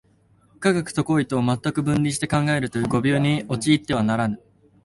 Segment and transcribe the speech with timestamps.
[0.59, 4.41] 科学と行為とを全く分離して考えるという誤謬に陥ってはならぬ。